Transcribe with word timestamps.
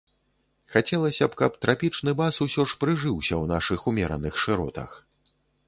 Хацелася 0.75 1.27
б, 1.33 1.39
каб 1.41 1.59
трапічны 1.65 2.15
бас 2.23 2.41
усё 2.47 2.67
ж 2.73 2.79
прыжыўся 2.85 3.35
ў 3.41 3.45
нашых 3.55 3.79
умераных 3.95 4.33
шыротах. 4.47 5.01